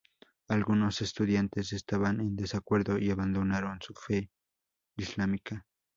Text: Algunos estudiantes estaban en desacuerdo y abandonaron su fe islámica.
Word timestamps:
Algunos 0.47 1.03
estudiantes 1.03 1.73
estaban 1.73 2.21
en 2.21 2.35
desacuerdo 2.35 2.97
y 2.97 3.11
abandonaron 3.11 3.77
su 3.83 3.93
fe 3.93 4.31
islámica. 4.97 5.67